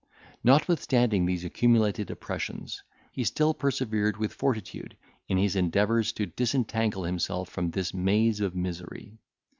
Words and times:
Notwithstanding 0.43 1.27
these 1.27 1.45
accumulated 1.45 2.09
oppressions, 2.09 2.81
he 3.11 3.23
still 3.23 3.53
persevered 3.53 4.17
with 4.17 4.33
fortitude 4.33 4.97
in 5.27 5.37
his 5.37 5.55
endeavours 5.55 6.11
to 6.13 6.25
disentangle 6.25 7.03
himself 7.03 7.49
from 7.49 7.69
this 7.69 7.93
maze 7.93 8.39
of 8.39 8.55
misery. 8.55 9.19